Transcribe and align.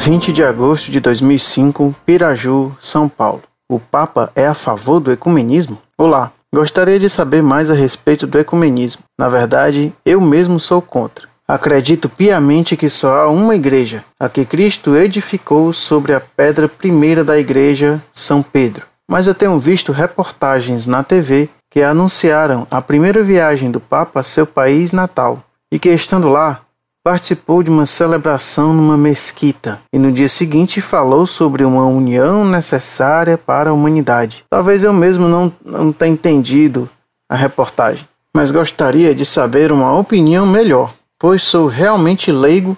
20 0.00 0.32
de 0.32 0.42
agosto 0.42 0.90
de 0.90 0.98
2005, 0.98 1.94
Piraju, 2.06 2.74
São 2.80 3.06
Paulo. 3.06 3.42
O 3.70 3.78
Papa 3.78 4.32
é 4.34 4.46
a 4.46 4.54
favor 4.54 4.98
do 4.98 5.12
ecumenismo? 5.12 5.76
Olá, 5.98 6.32
gostaria 6.54 6.98
de 6.98 7.10
saber 7.10 7.42
mais 7.42 7.68
a 7.68 7.74
respeito 7.74 8.26
do 8.26 8.38
ecumenismo. 8.38 9.02
Na 9.18 9.28
verdade, 9.28 9.92
eu 10.02 10.18
mesmo 10.18 10.58
sou 10.58 10.80
contra. 10.80 11.28
Acredito 11.46 12.08
piamente 12.08 12.78
que 12.78 12.88
só 12.88 13.14
há 13.18 13.28
uma 13.28 13.54
igreja, 13.54 14.02
a 14.18 14.26
que 14.26 14.46
Cristo 14.46 14.96
edificou 14.96 15.70
sobre 15.70 16.14
a 16.14 16.20
pedra 16.20 16.66
primeira 16.66 17.22
da 17.22 17.38
igreja, 17.38 18.00
São 18.14 18.42
Pedro. 18.42 18.86
Mas 19.06 19.26
eu 19.26 19.34
tenho 19.34 19.58
visto 19.60 19.92
reportagens 19.92 20.86
na 20.86 21.02
TV 21.02 21.50
que 21.70 21.82
anunciaram 21.82 22.66
a 22.70 22.80
primeira 22.80 23.22
viagem 23.22 23.70
do 23.70 23.78
Papa 23.78 24.20
a 24.20 24.22
seu 24.22 24.46
país 24.46 24.92
natal 24.92 25.44
e 25.70 25.78
que, 25.78 25.90
estando 25.90 26.30
lá, 26.30 26.62
participou 27.02 27.62
de 27.62 27.70
uma 27.70 27.86
celebração 27.86 28.74
numa 28.74 28.96
mesquita 28.96 29.80
e 29.92 29.98
no 29.98 30.12
dia 30.12 30.28
seguinte 30.28 30.80
falou 30.80 31.26
sobre 31.26 31.64
uma 31.64 31.84
união 31.86 32.44
necessária 32.44 33.38
para 33.38 33.70
a 33.70 33.72
humanidade. 33.72 34.44
Talvez 34.48 34.84
eu 34.84 34.92
mesmo 34.92 35.26
não, 35.26 35.52
não 35.64 35.92
tenha 35.92 36.12
entendido 36.12 36.88
a 37.28 37.34
reportagem, 37.34 38.06
mas 38.34 38.50
gostaria 38.50 39.14
de 39.14 39.24
saber 39.24 39.72
uma 39.72 39.98
opinião 39.98 40.46
melhor, 40.46 40.92
pois 41.18 41.42
sou 41.42 41.66
realmente 41.66 42.30
leigo 42.30 42.76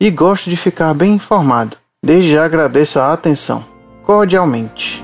e 0.00 0.10
gosto 0.10 0.48
de 0.48 0.56
ficar 0.56 0.94
bem 0.94 1.14
informado. 1.14 1.76
Desde 2.04 2.32
já 2.32 2.44
agradeço 2.44 2.98
a 2.98 3.12
atenção. 3.12 3.64
Cordialmente. 4.04 5.03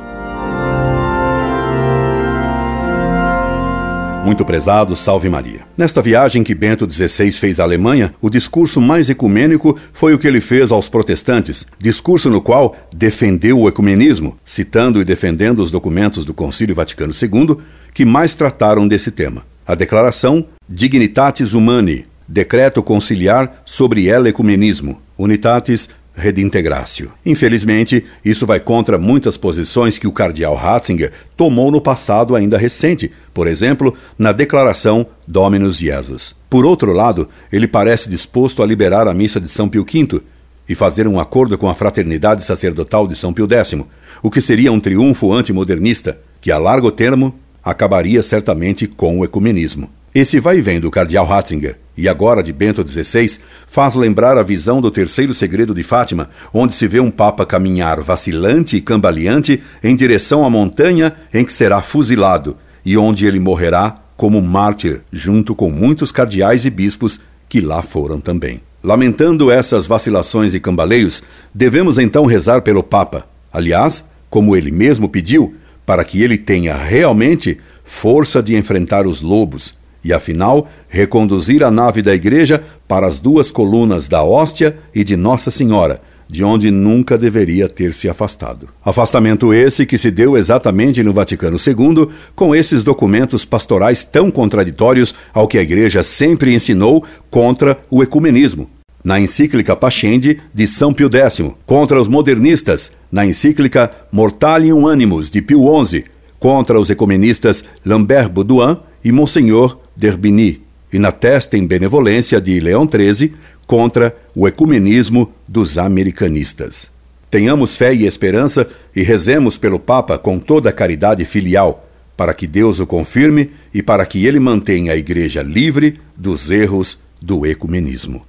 Muito 4.25 4.45
prezado, 4.45 4.95
salve 4.95 5.31
Maria. 5.31 5.61
Nesta 5.77 6.03
viagem 6.03 6.45
que 6.45 6.55
Bento 6.55 6.89
XVI 6.89 7.33
fez 7.33 7.59
à 7.59 7.63
Alemanha, 7.63 8.13
o 8.21 8.29
discurso 8.29 8.79
mais 8.79 9.09
ecumênico 9.09 9.79
foi 9.95 10.13
o 10.13 10.19
que 10.19 10.27
ele 10.29 10.41
fez 10.41 10.71
aos 10.71 10.91
protestantes, 10.91 11.67
discurso 11.79 12.29
no 12.29 12.43
qual 12.43 12.77
defendeu 12.95 13.59
o 13.59 13.67
ecumenismo, 13.67 14.37
citando 14.45 15.01
e 15.01 15.05
defendendo 15.05 15.61
os 15.61 15.71
documentos 15.71 16.27
do 16.27 16.35
Concílio 16.35 16.75
Vaticano 16.75 17.15
II 17.15 17.57
que 17.95 18.05
mais 18.05 18.35
trataram 18.35 18.87
desse 18.87 19.11
tema. 19.11 19.43
A 19.67 19.75
declaração 19.75 20.45
Dignitatis 20.69 21.55
Humani, 21.55 22.05
decreto 22.29 22.83
conciliar 22.83 23.63
sobre 23.65 24.07
el 24.07 24.27
ecumenismo, 24.27 25.01
Unitatis 25.17 25.89
redintegratio. 26.21 27.11
Infelizmente, 27.27 28.05
isso 28.25 28.47
vai 28.47 28.61
contra 28.61 28.99
muitas 28.99 29.37
posições 29.37 29.99
que 29.99 30.07
o 30.07 30.13
cardeal 30.13 30.55
Ratzinger 30.55 31.11
tomou 31.37 31.71
no 31.73 31.81
passado 31.81 32.37
ainda 32.37 32.57
recente, 32.57 33.11
por 33.35 33.49
exemplo, 33.49 33.95
na 34.19 34.31
declaração 34.31 35.07
Dominus 35.27 35.79
Jesus. 35.79 36.35
Por 36.49 36.65
outro 36.65 36.93
lado, 36.93 37.29
ele 37.53 37.67
parece 37.67 38.09
disposto 38.09 38.63
a 38.63 38.67
liberar 38.67 39.09
a 39.09 39.15
missa 39.15 39.41
de 39.41 39.49
São 39.49 39.69
Pio 39.69 39.85
V 39.85 40.21
e 40.69 40.75
fazer 40.77 41.09
um 41.09 41.19
acordo 41.19 41.59
com 41.59 41.69
a 41.69 41.75
fraternidade 41.75 42.45
sacerdotal 42.45 43.09
de 43.09 43.17
São 43.17 43.33
Pio 43.33 43.49
X, 43.53 43.75
o 44.23 44.31
que 44.31 44.41
seria 44.41 44.71
um 44.71 44.79
triunfo 44.79 45.33
antimodernista, 45.33 46.21
que 46.41 46.53
a 46.53 46.59
largo 46.59 46.93
termo 46.93 47.35
acabaria 47.63 48.23
certamente 48.23 48.87
com 48.87 49.19
o 49.19 49.25
ecumenismo. 49.25 49.91
Esse 50.15 50.41
vai 50.41 50.59
e 50.59 50.61
vem 50.61 50.81
do 50.81 50.91
cardeal 50.91 51.25
Ratzinger 51.25 51.77
e 52.01 52.09
agora 52.09 52.43
de 52.43 52.51
Bento 52.51 52.87
XVI 52.87 53.39
faz 53.67 53.95
lembrar 53.95 54.39
a 54.39 54.43
visão 54.43 54.81
do 54.81 54.91
terceiro 54.91 55.35
segredo 55.35 55.75
de 55.75 55.83
Fátima, 55.83 56.31
onde 56.53 56.73
se 56.73 56.89
vê 56.89 56.99
um 56.99 57.11
papa 57.11 57.45
caminhar 57.45 58.01
vacilante 58.01 58.75
e 58.75 58.81
cambaleante 58.81 59.63
em 59.85 59.95
direção 59.95 60.43
à 60.43 60.49
montanha 60.49 61.15
em 61.33 61.45
que 61.45 61.53
será 61.53 61.83
fuzilado 61.83 62.57
e 62.87 62.97
onde 62.97 63.27
ele 63.27 63.39
morrerá 63.39 63.99
como 64.17 64.41
mártir, 64.41 65.03
junto 65.13 65.55
com 65.55 65.71
muitos 65.71 66.11
cardeais 66.11 66.65
e 66.65 66.71
bispos 66.71 67.21
que 67.47 67.61
lá 67.61 67.83
foram 67.83 68.19
também. 68.19 68.63
Lamentando 68.83 69.51
essas 69.51 69.87
vacilações 69.87 70.55
e 70.55 70.61
cambaleios, 70.61 71.23
devemos 71.55 71.99
então 71.99 72.25
rezar 72.25 72.63
pelo 72.63 72.83
Papa. 72.83 73.27
Aliás, 73.53 74.03
como 74.31 74.57
ele 74.57 74.71
mesmo 74.71 75.07
pediu, 75.07 75.55
para 75.85 76.03
que 76.03 76.23
ele 76.23 76.39
tenha 76.39 76.75
realmente 76.75 77.61
força 77.85 78.43
de 78.43 78.57
enfrentar 78.57 79.07
os 79.07 79.21
lobos 79.21 79.79
e, 80.03 80.13
afinal, 80.13 80.69
reconduzir 80.89 81.63
a 81.63 81.71
nave 81.71 82.03
da 82.03 82.15
igreja 82.15 82.63
para 82.87 83.07
as 83.07 83.19
duas 83.19 83.51
colunas 83.51 84.09
da 84.09 84.23
hóstia 84.23 84.77
e 84.95 85.05
de 85.05 85.17
Nossa 85.17 85.51
Senhora, 85.51 86.01
de 86.31 86.45
onde 86.45 86.71
nunca 86.71 87.19
deveria 87.19 87.69
ter 87.69 87.93
se 87.93 88.09
afastado. 88.09 88.69
Afastamento 88.85 89.53
esse 89.53 89.85
que 89.85 89.99
se 89.99 90.11
deu 90.11 90.37
exatamente 90.37 91.03
no 91.03 91.13
Vaticano 91.13 91.59
II, 91.59 92.09
com 92.37 92.55
esses 92.55 92.85
documentos 92.85 93.45
pastorais 93.45 94.05
tão 94.05 94.31
contraditórios 94.31 95.15
ao 95.35 95.49
que 95.49 95.59
a 95.59 95.63
Igreja 95.63 96.03
sempre 96.03 96.55
ensinou 96.55 97.05
contra 97.31 97.79
o 97.91 98.03
ecumenismo. 98.03 98.71
Na 99.03 99.19
encíclica 99.19 99.75
Pascendi 99.75 100.41
de 100.53 100.67
São 100.67 100.93
Pio 100.93 101.09
X, 101.11 101.43
contra 101.65 102.01
os 102.01 102.07
modernistas, 102.07 102.93
na 103.11 103.25
encíclica 103.27 103.91
Mortalium 104.13 104.87
Animus 104.87 105.31
de 105.31 105.41
Pio 105.41 105.65
XI, 105.85 106.05
contra 106.39 106.79
os 106.79 106.91
ecumenistas 106.91 107.65
Lambert 107.85 108.29
Baudouin 108.29 108.77
e 109.03 109.11
Monsenhor 109.11 109.79
d'Herbigny, 110.01 110.63
e 110.93 110.99
na 110.99 111.13
testa 111.13 111.57
em 111.57 111.67
benevolência 111.67 112.41
de 112.41 112.59
Leão 112.59 112.89
XIII 112.89 113.35
contra 113.67 114.17
o 114.35 114.49
ecumenismo 114.49 115.31
dos 115.47 115.79
americanistas. 115.79 116.91
Tenhamos 117.31 117.77
fé 117.77 117.95
e 117.95 118.07
esperança 118.07 118.67
e 118.97 119.03
rezemos 119.03 119.57
pelo 119.57 119.79
Papa 119.79 120.19
com 120.19 120.39
toda 120.41 120.71
a 120.71 120.73
caridade 120.73 121.25
filial, 121.25 121.87
para 122.17 122.35
que 122.35 122.47
Deus 122.47 122.81
o 122.81 122.87
confirme 122.87 123.51
e 123.73 123.83
para 123.83 124.05
que 124.05 124.27
ele 124.27 124.41
mantenha 124.41 124.93
a 124.93 124.97
Igreja 124.97 125.43
livre 125.43 126.01
dos 126.17 126.51
erros 126.51 126.99
do 127.23 127.47
ecumenismo. 127.47 128.27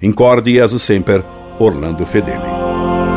Incorde 0.00 0.54
Jesus 0.54 0.82
Semper, 0.82 1.22
Orlando 1.58 2.06
Fedeli. 2.06 3.11